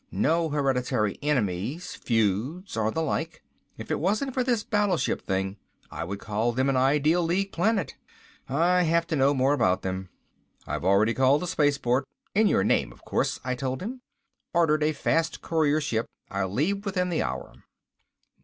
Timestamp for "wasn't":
3.99-4.33